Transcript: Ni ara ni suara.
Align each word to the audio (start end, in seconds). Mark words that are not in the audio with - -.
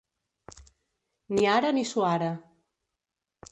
Ni 1.35 1.45
ara 1.57 1.69
ni 1.77 1.85
suara. 1.91 2.31